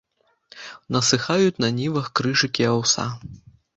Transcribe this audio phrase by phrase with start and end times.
[0.95, 3.05] Насыхаюць на нівах крыжыкі аўса.